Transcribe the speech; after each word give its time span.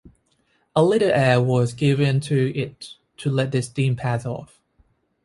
A 0.75 0.83
little 0.83 1.11
air 1.11 1.39
was 1.39 1.73
given 1.75 2.21
to 2.21 2.57
it 2.57 2.95
to 3.17 3.29
let 3.29 3.51
the 3.51 3.61
steam 3.61 3.95
pass 3.95 4.25
off. 4.25 4.59